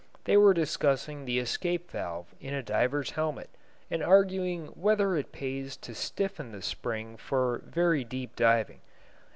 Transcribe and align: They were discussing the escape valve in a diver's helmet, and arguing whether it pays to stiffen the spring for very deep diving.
They 0.23 0.35
were 0.35 0.55
discussing 0.55 1.25
the 1.25 1.37
escape 1.37 1.91
valve 1.91 2.33
in 2.39 2.55
a 2.55 2.63
diver's 2.63 3.11
helmet, 3.11 3.51
and 3.91 4.01
arguing 4.01 4.69
whether 4.69 5.15
it 5.15 5.31
pays 5.31 5.77
to 5.77 5.93
stiffen 5.93 6.51
the 6.51 6.63
spring 6.63 7.17
for 7.17 7.59
very 7.67 8.03
deep 8.03 8.35
diving. 8.35 8.81